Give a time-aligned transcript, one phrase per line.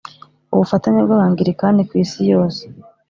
[0.53, 2.61] ubufatanye bw Abangilikani ku isi yose